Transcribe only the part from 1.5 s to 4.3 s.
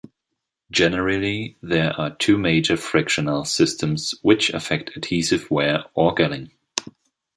there are two major frictional systems